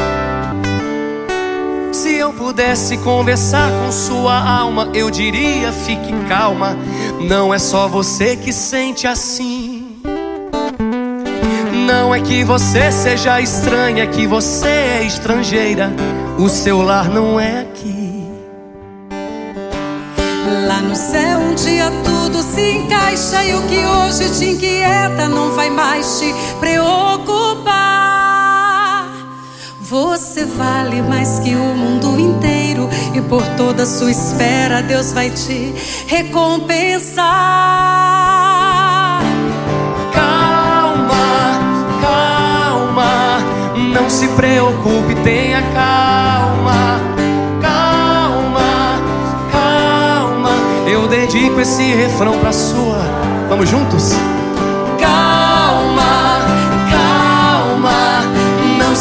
Se 1.93 2.15
eu 2.15 2.33
pudesse 2.33 2.99
conversar 2.99 3.71
com 3.71 3.93
sua 3.93 4.37
alma, 4.37 4.91
eu 4.93 5.11
diria: 5.11 5.73
fique 5.73 6.13
calma. 6.29 6.77
Não 7.29 7.55
é 7.55 7.59
só 7.59 7.89
você 7.89 8.37
que 8.37 8.53
sente 8.53 9.07
assim. 9.07 10.01
Não 11.87 12.15
é 12.15 12.21
que 12.21 12.45
você 12.45 12.91
seja 12.91 13.41
estranha, 13.41 14.05
é 14.05 14.07
que 14.07 14.27
você 14.27 14.69
é 14.69 15.03
estrangeira. 15.05 15.91
O 16.39 16.49
seu 16.49 16.83
lar 16.83 17.09
não 17.09 17.39
é 17.39 17.61
aqui. 17.61 18.27
Lá 20.67 20.81
no 20.81 20.97
céu, 20.97 21.39
um 21.39 21.55
dia 21.55 21.91
tudo 22.05 22.43
se 22.43 22.61
encaixa 22.61 23.45
e 23.45 23.55
o 23.55 23.63
que 23.63 23.79
hoje 23.85 24.39
te 24.39 24.45
inquieta 24.51 25.29
não 25.29 25.53
vai 25.53 25.71
mais 25.71 26.19
te 26.19 26.35
preocupar. 26.59 27.62
Você 29.93 30.47
vale 30.47 31.03
mais 31.03 31.39
que 31.41 31.55
o 31.55 31.75
mundo 31.77 32.19
inteiro 32.19 32.89
e 33.15 33.21
por 33.21 33.47
toda 33.59 33.83
a 33.83 33.87
sua 33.87 34.11
espera 34.11 34.81
Deus 34.81 35.13
vai 35.13 35.29
te 35.29 35.75
recompensar. 36.07 37.23
Calma, 40.15 41.61
calma, 42.01 43.39
não 43.93 44.09
se 44.09 44.29
preocupe, 44.29 45.15
tenha 45.23 45.61
calma. 45.75 46.99
Calma, 47.61 48.99
calma, 49.53 50.89
eu 50.89 51.07
dedico 51.07 51.61
esse 51.61 51.83
refrão 51.83 52.39
pra 52.39 52.51
sua. 52.51 52.97
Vamos 53.51 53.69
juntos? 53.69 54.15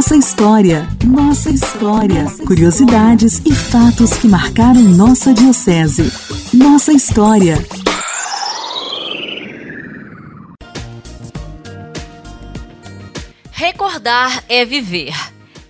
Nossa 0.00 0.16
história, 0.16 0.88
nossa 1.04 1.50
história. 1.50 2.24
Curiosidades 2.46 3.38
e 3.44 3.52
fatos 3.52 4.14
que 4.14 4.26
marcaram 4.26 4.80
nossa 4.80 5.34
diocese. 5.34 6.10
Nossa 6.54 6.90
história. 6.90 7.58
Recordar 13.52 14.42
é 14.48 14.64
viver. 14.64 15.14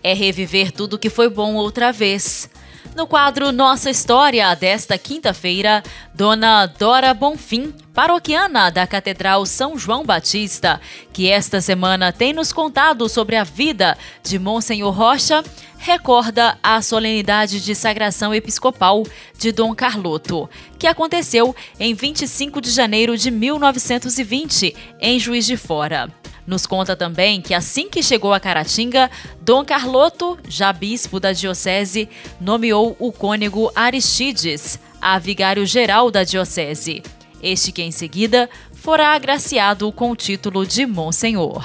É 0.01 0.15
reviver 0.15 0.71
tudo 0.71 0.97
que 0.97 1.11
foi 1.11 1.29
bom 1.29 1.57
outra 1.57 1.91
vez. 1.91 2.49
No 2.95 3.07
quadro 3.07 3.53
Nossa 3.53 3.89
História 3.89 4.55
desta 4.55 4.99
quinta-feira, 4.99 5.83
Dona 6.13 6.67
Dora 6.67 7.15
Bonfim, 7.15 7.73
paroquiana 7.95 8.69
da 8.69 8.87
Catedral 8.87 9.47
São 9.47 9.79
João 9.79 10.05
Batista, 10.05 10.81
que 11.13 11.29
esta 11.29 11.61
semana 11.61 12.13
tem 12.13 12.33
nos 12.33 12.53
contado 12.53 13.09
sobre 13.09 13.37
a 13.37 13.45
vida 13.45 13.97
de 14.23 14.39
Monsenhor 14.39 14.93
Rocha, 14.93 15.43
recorda 15.79 16.59
a 16.63 16.83
solenidade 16.83 17.61
de 17.61 17.75
sagração 17.75 18.35
episcopal 18.35 19.05
de 19.39 19.53
Dom 19.53 19.75
Carloto, 19.75 20.51
que 20.79 20.87
aconteceu 20.87 21.55
em 21.79 21.95
25 21.95 22.61
de 22.61 22.71
janeiro 22.71 23.17
de 23.17 23.31
1920, 23.31 24.75
em 25.01 25.19
Juiz 25.19 25.47
de 25.47 25.57
Fora. 25.57 26.11
Nos 26.47 26.67
conta 26.67 26.97
também 26.97 27.41
que 27.41 27.55
assim 27.55 27.89
que 27.89 28.03
chegou 28.03 28.33
a 28.33 28.41
Caratinga, 28.41 29.11
Dom 29.41 29.65
Carloto, 29.65 30.39
já 30.49 30.73
bispo 30.73 31.21
da 31.21 31.33
diocese, 31.33 32.09
nomeou 32.41 32.97
o 32.99 33.13
cônego 33.13 33.71
Aristides 33.75 34.79
a 35.01 35.19
vigário-geral 35.19 36.11
da 36.11 36.25
diocese. 36.25 37.03
Este 37.43 37.73
que 37.73 37.83
em 37.83 37.91
seguida 37.91 38.49
fora 38.73 39.09
agraciado 39.09 39.91
com 39.93 40.11
o 40.11 40.17
título 40.17 40.67
de 40.67 40.87
Monsenhor. 40.87 41.65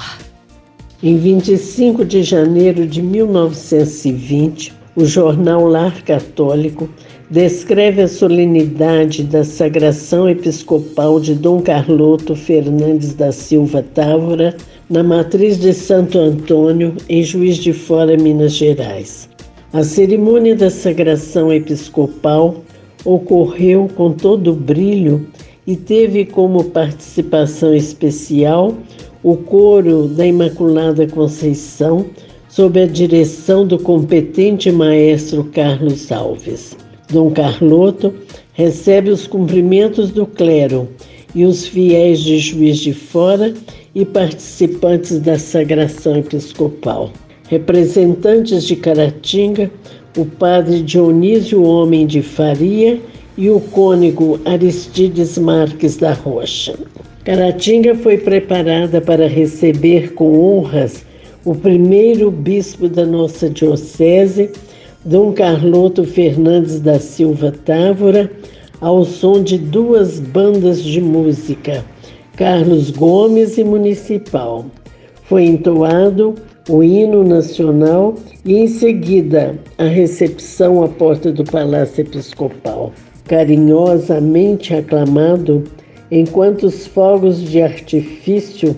Em 1.03 1.17
25 1.17 2.05
de 2.05 2.23
janeiro 2.23 2.87
de 2.87 3.01
1920, 3.01 4.73
o 4.95 5.05
jornal 5.05 5.65
Lar 5.65 6.01
Católico 6.03 6.89
descreve 7.29 8.03
a 8.03 8.07
solenidade 8.07 9.23
da 9.23 9.43
sagração 9.43 10.29
episcopal 10.29 11.19
de 11.19 11.33
Dom 11.33 11.59
Carloto 11.61 12.35
Fernandes 12.35 13.13
da 13.13 13.31
Silva 13.31 13.83
Távora 13.93 14.55
na 14.89 15.01
matriz 15.03 15.59
de 15.59 15.73
Santo 15.73 16.19
Antônio, 16.19 16.95
em 17.09 17.23
Juiz 17.23 17.57
de 17.57 17.73
Fora, 17.73 18.15
Minas 18.15 18.53
Gerais. 18.53 19.27
A 19.73 19.83
cerimônia 19.83 20.55
da 20.55 20.69
sagração 20.69 21.51
episcopal 21.51 22.57
ocorreu 23.03 23.89
com 23.95 24.11
todo 24.11 24.53
brilho 24.53 25.27
e 25.65 25.75
teve 25.75 26.25
como 26.25 26.65
participação 26.65 27.73
especial 27.73 28.75
o 29.23 29.35
coro 29.35 30.07
da 30.07 30.25
Imaculada 30.27 31.07
Conceição, 31.07 32.05
sob 32.47 32.79
a 32.79 32.85
direção 32.85 33.65
do 33.65 33.79
competente 33.79 34.71
maestro 34.71 35.43
Carlos 35.45 36.11
Alves. 36.11 36.84
Dom 37.09 37.31
Carloto 37.31 38.13
recebe 38.53 39.09
os 39.09 39.27
cumprimentos 39.27 40.11
do 40.11 40.25
clero 40.25 40.89
e 41.33 41.45
os 41.45 41.67
fiéis 41.67 42.19
de 42.19 42.39
Juiz 42.39 42.77
de 42.79 42.93
Fora 42.93 43.53
e 43.93 44.05
participantes 44.05 45.19
da 45.19 45.37
sagração 45.37 46.17
episcopal. 46.17 47.11
Representantes 47.47 48.63
de 48.63 48.75
Caratinga, 48.75 49.69
o 50.17 50.25
padre 50.25 50.81
Dionísio 50.81 51.63
Homem 51.63 52.07
de 52.07 52.21
Faria 52.21 52.99
e 53.37 53.49
o 53.49 53.59
cônego 53.59 54.39
Aristides 54.45 55.37
Marques 55.37 55.97
da 55.97 56.13
Rocha. 56.13 56.75
Caratinga 57.23 57.95
foi 57.95 58.17
preparada 58.17 59.01
para 59.01 59.27
receber 59.27 60.13
com 60.13 60.39
honras 60.39 61.05
o 61.43 61.53
primeiro 61.53 62.31
bispo 62.31 62.87
da 62.89 63.05
nossa 63.05 63.49
diocese, 63.49 64.49
Dom 65.05 65.33
Carloto 65.33 66.03
Fernandes 66.03 66.79
da 66.79 66.99
Silva 66.99 67.53
Távora, 67.63 68.31
ao 68.81 69.05
som 69.05 69.43
de 69.43 69.55
duas 69.55 70.19
bandas 70.19 70.81
de 70.81 70.99
música, 70.99 71.85
Carlos 72.35 72.89
Gomes 72.89 73.59
e 73.59 73.63
Municipal. 73.63 74.65
Foi 75.25 75.43
entoado 75.43 76.33
o 76.67 76.83
hino 76.83 77.23
nacional 77.23 78.15
e, 78.43 78.55
em 78.55 78.67
seguida, 78.67 79.55
a 79.77 79.83
recepção 79.83 80.83
à 80.83 80.87
porta 80.87 81.31
do 81.31 81.43
Palácio 81.43 82.01
Episcopal. 82.01 82.91
Carinhosamente 83.25 84.73
aclamado, 84.73 85.65
enquanto 86.09 86.63
os 86.63 86.87
fogos 86.87 87.43
de 87.43 87.61
artifício 87.61 88.75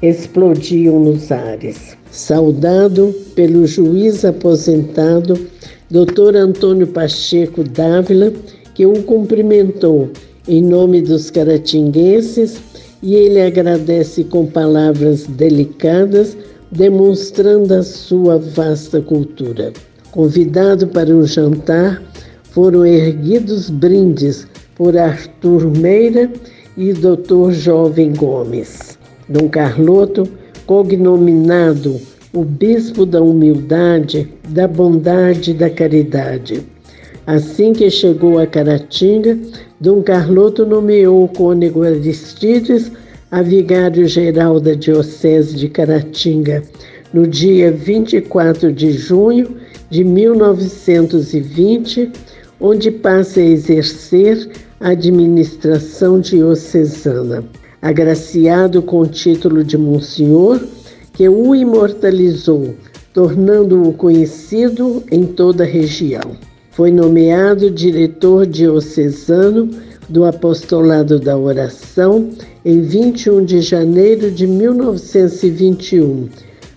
explodiam 0.00 1.00
nos 1.00 1.32
ares. 1.32 1.96
Saudado 2.12 3.12
pelo 3.34 3.66
juiz 3.66 4.24
aposentado, 4.24 5.52
Dr. 5.94 6.34
Antônio 6.34 6.88
Pacheco 6.88 7.62
Dávila, 7.62 8.32
que 8.74 8.84
o 8.84 9.00
cumprimentou 9.04 10.10
em 10.48 10.60
nome 10.60 11.00
dos 11.00 11.30
caratinguenses 11.30 12.60
e 13.00 13.14
ele 13.14 13.40
agradece 13.40 14.24
com 14.24 14.44
palavras 14.44 15.24
delicadas, 15.28 16.36
demonstrando 16.72 17.72
a 17.74 17.84
sua 17.84 18.38
vasta 18.38 19.00
cultura. 19.00 19.72
Convidado 20.10 20.88
para 20.88 21.14
um 21.14 21.24
jantar, 21.24 22.02
foram 22.50 22.84
erguidos 22.84 23.70
brindes 23.70 24.48
por 24.74 24.98
Arthur 24.98 25.70
Meira 25.78 26.28
e 26.76 26.92
Dr. 26.92 27.52
Jovem 27.52 28.12
Gomes. 28.12 28.98
Dom 29.28 29.48
Carloto, 29.48 30.28
cognominado 30.66 32.00
o 32.34 32.44
bispo 32.44 33.06
da 33.06 33.22
humildade, 33.22 34.28
da 34.48 34.68
bondade 34.68 35.52
e 35.52 35.54
da 35.54 35.70
caridade, 35.70 36.62
Assim 37.26 37.72
que 37.72 37.88
chegou 37.88 38.38
a 38.38 38.46
Caratinga, 38.46 39.38
Dom 39.80 40.02
Carloto 40.02 40.66
nomeou 40.66 41.26
cônego 41.28 41.82
Aristides 41.82 42.92
a 43.30 43.40
vigário-geral 43.40 44.60
da 44.60 44.74
Diocese 44.74 45.56
de 45.56 45.70
Caratinga 45.70 46.62
no 47.14 47.26
dia 47.26 47.72
24 47.72 48.70
de 48.70 48.92
junho 48.92 49.56
de 49.88 50.04
1920, 50.04 52.12
onde 52.60 52.90
passa 52.90 53.40
a 53.40 53.44
exercer 53.44 54.46
a 54.78 54.90
administração 54.90 56.20
diocesana. 56.20 57.42
Agraciado 57.80 58.82
com 58.82 59.00
o 59.00 59.06
título 59.06 59.64
de 59.64 59.78
Monsenhor, 59.78 60.60
que 61.14 61.28
o 61.28 61.54
imortalizou, 61.54 62.74
tornando-o 63.12 63.92
conhecido 63.92 65.02
em 65.10 65.24
toda 65.24 65.62
a 65.62 65.66
região. 65.66 66.36
Foi 66.72 66.90
nomeado 66.90 67.70
diretor 67.70 68.44
diocesano 68.44 69.70
do 70.08 70.24
Apostolado 70.24 71.20
da 71.20 71.38
Oração 71.38 72.30
em 72.64 72.82
21 72.82 73.44
de 73.44 73.60
janeiro 73.60 74.30
de 74.30 74.46
1921, 74.46 76.28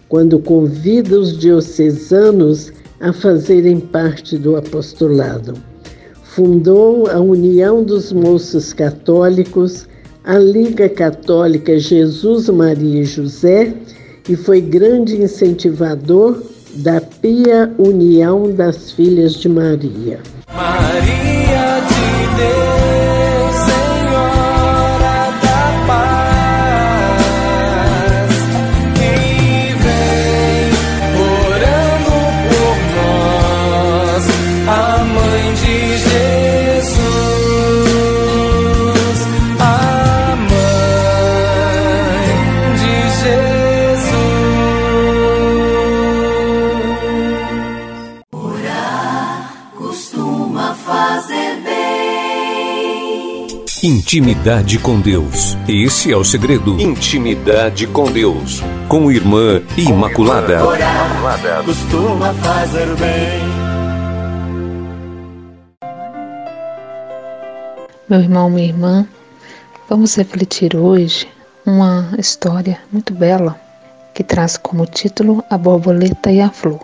quando 0.07 0.39
convida 0.39 1.19
os 1.19 1.37
diocesanos 1.37 2.71
a 2.99 3.11
fazerem 3.11 3.79
parte 3.79 4.37
do 4.37 4.55
apostolado. 4.55 5.55
Fundou 6.23 7.07
a 7.07 7.19
União 7.19 7.83
dos 7.83 8.13
Moços 8.13 8.71
Católicos, 8.71 9.87
a 10.23 10.37
Liga 10.37 10.87
Católica 10.87 11.79
Jesus 11.79 12.49
Maria 12.49 13.01
e 13.01 13.05
José 13.05 13.73
e 14.29 14.35
foi 14.35 14.61
grande 14.61 15.21
incentivador 15.21 16.41
da 16.75 17.01
Pia 17.01 17.73
União 17.77 18.51
das 18.51 18.91
Filhas 18.91 19.33
de 19.33 19.49
Maria. 19.49 20.19
Maria 20.53 21.36
Intimidade 53.87 54.77
com 54.79 54.99
Deus. 54.99 55.57
Esse 55.65 56.11
é 56.11 56.17
o 56.17 56.21
segredo. 56.21 56.77
Intimidade 56.77 57.87
com 57.87 58.11
Deus. 58.11 58.61
Com 58.89 59.09
Irmã 59.09 59.61
Imaculada. 59.77 60.61
Orar 60.61 61.63
costuma 61.63 62.33
fazer 62.33 62.85
bem. 62.97 63.39
Meu 68.09 68.19
irmão, 68.19 68.49
minha 68.49 68.67
irmã, 68.67 69.07
vamos 69.87 70.15
refletir 70.15 70.75
hoje 70.75 71.25
uma 71.65 72.09
história 72.17 72.77
muito 72.91 73.13
bela 73.13 73.57
que 74.13 74.21
traz 74.21 74.57
como 74.57 74.85
título 74.85 75.41
A 75.49 75.57
Borboleta 75.57 76.29
e 76.29 76.41
a 76.41 76.49
Flor. 76.49 76.81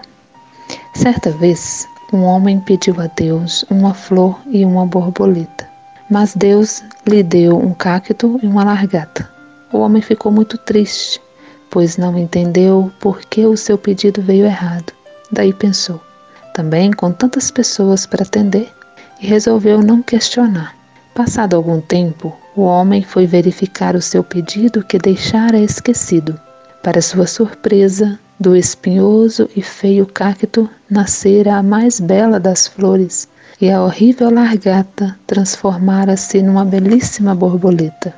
Certa 0.96 1.32
vez, 1.32 1.86
um 2.14 2.24
homem 2.24 2.62
pediu 2.62 2.96
a 3.02 3.08
Deus 3.08 3.66
uma 3.70 3.94
flor 3.94 4.40
e 4.50 4.64
uma 4.64 4.86
borboleta. 4.86 5.73
Mas 6.10 6.36
Deus 6.36 6.84
lhe 7.08 7.24
deu 7.24 7.58
um 7.58 7.74
cacto 7.74 8.40
e 8.44 8.48
uma 8.48 8.64
largata. 8.64 9.30
O 9.72 9.80
homem 9.80 10.02
ficou 10.02 10.32
muito 10.32 10.58
triste, 10.58 11.22
pois 11.70 11.98
não 11.98 12.18
entendeu 12.18 12.92
por 13.00 13.22
que 13.22 13.46
o 13.46 13.58
seu 13.58 13.78
pedido 13.78 14.22
veio 14.22 14.46
errado. 14.46 14.94
Daí 15.32 15.52
pensou, 15.54 16.00
também 16.54 16.92
com 16.92 17.12
tantas 17.12 17.50
pessoas 17.50 18.06
para 18.06 18.24
atender, 18.24 18.72
e 19.20 19.26
resolveu 19.26 19.82
não 19.82 20.04
questionar. 20.04 20.76
Passado 21.16 21.56
algum 21.56 21.80
tempo, 21.80 22.36
o 22.56 22.62
homem 22.62 23.02
foi 23.04 23.26
verificar 23.26 23.96
o 23.96 24.02
seu 24.02 24.24
pedido 24.24 24.84
que 24.84 24.98
deixara 24.98 25.58
esquecido. 25.58 26.40
Para 26.84 27.02
sua 27.02 27.26
surpresa, 27.26 28.20
do 28.40 28.56
espinhoso 28.56 29.50
e 29.56 29.62
feio 29.62 30.06
cacto 30.06 30.70
nascera 30.90 31.56
a 31.56 31.64
mais 31.64 32.00
bela 32.00 32.40
das 32.40 32.68
flores, 32.68 33.28
e 33.64 33.72
a 33.72 33.82
horrível 33.82 34.30
largata 34.30 35.18
transformara-se 35.26 36.42
numa 36.42 36.66
belíssima 36.66 37.34
borboleta. 37.34 38.14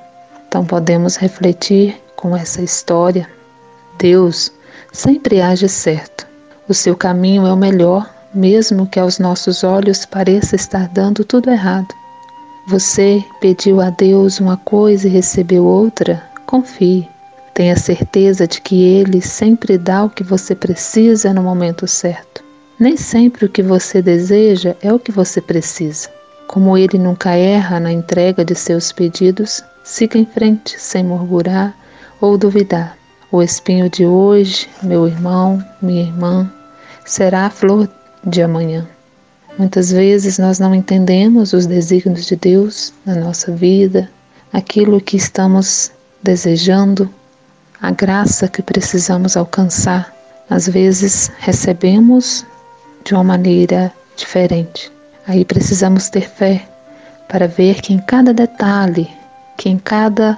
Então 0.47 0.65
podemos 0.65 1.17
refletir 1.17 1.95
com 2.15 2.35
essa 2.35 2.63
história. 2.63 3.29
Deus 3.99 4.51
sempre 4.91 5.43
age 5.43 5.69
certo. 5.69 6.25
O 6.67 6.73
seu 6.73 6.97
caminho 6.97 7.45
é 7.45 7.53
o 7.53 7.55
melhor, 7.55 8.11
mesmo 8.33 8.87
que 8.87 8.99
aos 8.99 9.19
nossos 9.19 9.63
olhos 9.63 10.03
pareça 10.03 10.55
estar 10.55 10.87
dando 10.87 11.23
tudo 11.23 11.51
errado. 11.51 11.93
Você 12.67 13.23
pediu 13.39 13.81
a 13.81 13.91
Deus 13.91 14.39
uma 14.39 14.57
coisa 14.57 15.07
e 15.07 15.11
recebeu 15.11 15.63
outra? 15.63 16.23
Confie. 16.47 17.07
Tenha 17.53 17.77
certeza 17.77 18.47
de 18.47 18.59
que 18.61 18.83
Ele 18.83 19.21
sempre 19.21 19.77
dá 19.77 20.05
o 20.05 20.09
que 20.09 20.23
você 20.23 20.55
precisa 20.55 21.31
no 21.31 21.43
momento 21.43 21.85
certo. 21.85 22.44
Nem 22.77 22.97
sempre 22.97 23.45
o 23.45 23.49
que 23.49 23.63
você 23.63 24.01
deseja 24.01 24.75
é 24.81 24.91
o 24.91 24.99
que 24.99 25.11
você 25.11 25.39
precisa. 25.39 26.09
Como 26.45 26.77
ele 26.77 26.97
nunca 26.97 27.31
erra 27.31 27.79
na 27.79 27.91
entrega 27.91 28.43
de 28.43 28.53
seus 28.53 28.91
pedidos, 28.91 29.63
siga 29.83 30.17
em 30.17 30.25
frente 30.25 30.79
sem 30.79 31.03
murmurar 31.03 31.73
ou 32.19 32.37
duvidar. 32.37 32.97
O 33.31 33.41
espinho 33.41 33.89
de 33.89 34.05
hoje, 34.05 34.69
meu 34.83 35.07
irmão, 35.07 35.63
minha 35.81 36.03
irmã, 36.03 36.51
será 37.05 37.45
a 37.45 37.49
flor 37.49 37.89
de 38.25 38.41
amanhã. 38.41 38.85
Muitas 39.57 39.91
vezes 39.91 40.37
nós 40.37 40.59
não 40.59 40.75
entendemos 40.75 41.53
os 41.53 41.65
desígnios 41.65 42.25
de 42.25 42.35
Deus 42.35 42.93
na 43.05 43.15
nossa 43.15 43.53
vida, 43.53 44.09
aquilo 44.51 44.99
que 44.99 45.15
estamos 45.15 45.91
desejando, 46.21 47.09
a 47.81 47.89
graça 47.91 48.49
que 48.49 48.61
precisamos 48.61 49.37
alcançar. 49.37 50.13
Às 50.49 50.67
vezes 50.67 51.31
recebemos 51.39 52.45
de 53.05 53.13
uma 53.13 53.23
maneira 53.23 53.93
diferente. 54.17 54.91
Aí 55.27 55.45
precisamos 55.45 56.09
ter 56.09 56.27
fé 56.27 56.67
para 57.29 57.47
ver 57.47 57.81
que 57.81 57.93
em 57.93 57.99
cada 57.99 58.33
detalhe, 58.33 59.09
que 59.57 59.69
em 59.69 59.77
cada 59.77 60.37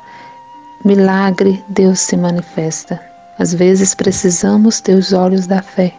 milagre 0.86 1.64
Deus 1.70 2.00
se 2.00 2.16
manifesta. 2.18 3.02
Às 3.40 3.54
vezes 3.54 3.96
precisamos 3.96 4.82
ter 4.82 4.96
os 4.96 5.14
olhos 5.14 5.48
da 5.48 5.62
fé, 5.62 5.94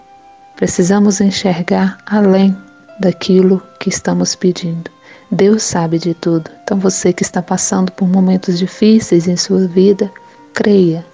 precisamos 0.57 1.21
enxergar 1.21 1.99
além 2.07 2.57
daquilo 3.01 3.63
que 3.81 3.89
estamos 3.89 4.35
pedindo. 4.35 4.91
Deus 5.31 5.63
sabe 5.63 5.99
de 5.99 6.15
tudo. 6.15 6.51
Então 6.65 6.79
você 6.79 7.13
que 7.13 7.23
está 7.23 7.43
passando 7.43 7.93
por 7.93 8.09
momentos 8.09 8.59
difíceis 8.59 9.29
em 9.29 9.37
sua 9.37 9.67
vida, 9.67 10.11
creia, 10.53 11.05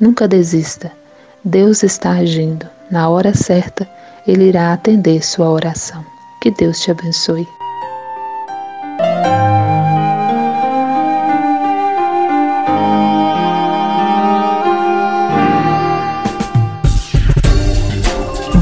nunca 0.00 0.26
desista. 0.26 0.90
Deus 1.44 1.82
está 1.82 2.12
agindo 2.12 2.66
na 2.90 3.08
hora 3.08 3.34
certa 3.34 3.88
ele 4.28 4.44
irá 4.44 4.74
atender 4.74 5.24
sua 5.24 5.48
oração. 5.48 6.04
Que 6.38 6.50
Deus 6.50 6.78
te 6.78 6.90
abençoe. 6.90 7.48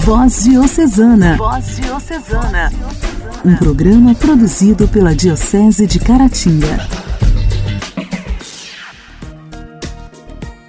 Voz 0.05 0.45
Diocesana. 0.45 1.37
Voz 1.37 1.77
Diocesana. 1.77 2.73
Um 3.45 3.57
programa 3.57 4.15
produzido 4.15 4.87
pela 4.87 5.17
Diocese 5.17 5.85
de 5.85 5.99
Caratinga. 5.99 7.06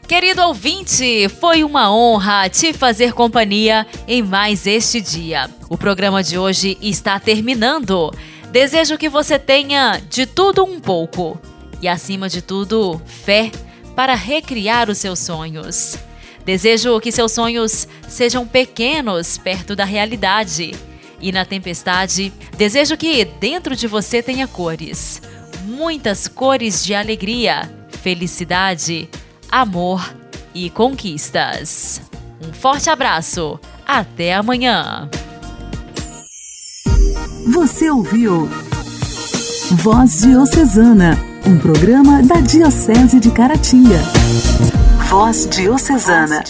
Querido 0.07 0.41
ouvinte, 0.41 1.27
foi 1.27 1.65
uma 1.65 1.93
honra 1.93 2.47
te 2.47 2.71
fazer 2.71 3.11
companhia 3.11 3.85
em 4.07 4.23
mais 4.23 4.65
este 4.65 5.01
dia. 5.01 5.49
O 5.69 5.77
programa 5.77 6.23
de 6.23 6.37
hoje 6.37 6.77
está 6.81 7.19
terminando. 7.19 8.13
Desejo 8.49 8.97
que 8.97 9.09
você 9.09 9.37
tenha 9.37 10.01
de 10.09 10.25
tudo 10.25 10.63
um 10.63 10.79
pouco 10.79 11.37
e, 11.81 11.89
acima 11.89 12.29
de 12.29 12.41
tudo, 12.41 13.01
fé 13.05 13.51
para 13.97 14.15
recriar 14.15 14.89
os 14.89 14.97
seus 14.97 15.19
sonhos. 15.19 15.97
Desejo 16.45 17.01
que 17.01 17.11
seus 17.11 17.33
sonhos 17.33 17.85
sejam 18.07 18.47
pequenos 18.47 19.37
perto 19.37 19.75
da 19.75 19.83
realidade. 19.83 20.73
E 21.19 21.33
na 21.33 21.43
tempestade, 21.43 22.31
desejo 22.55 22.95
que 22.95 23.25
dentro 23.25 23.75
de 23.75 23.87
você 23.87 24.23
tenha 24.23 24.47
cores 24.47 25.21
muitas 25.67 26.27
cores 26.27 26.83
de 26.83 26.95
alegria, 26.95 27.69
felicidade 28.01 29.09
amor 29.51 30.13
e 30.53 30.69
conquistas. 30.69 32.01
Um 32.41 32.53
forte 32.53 32.89
abraço. 32.89 33.59
Até 33.85 34.33
amanhã. 34.33 35.09
Você 37.53 37.89
ouviu 37.89 38.49
Voz 39.71 40.21
Diocesana, 40.21 41.17
um 41.45 41.57
programa 41.57 42.21
da 42.21 42.41
Diocese 42.41 43.19
de 43.19 43.31
Caratinga. 43.31 43.99
Voz 45.09 45.47
Diocesana. 45.49 46.43